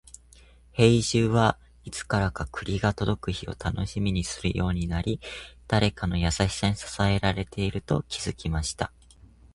[0.71, 5.21] 兵十は、いつからか栗が届く日を楽しみにするようになり、
[5.67, 8.91] 誰かの優しさに支えられていると気づきました。